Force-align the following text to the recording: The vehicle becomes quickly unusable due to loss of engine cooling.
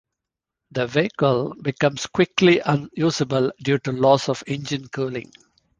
The 0.71 0.87
vehicle 0.87 1.53
becomes 1.61 2.07
quickly 2.07 2.57
unusable 2.65 3.51
due 3.61 3.77
to 3.77 3.91
loss 3.91 4.29
of 4.29 4.43
engine 4.47 4.87
cooling. 4.87 5.31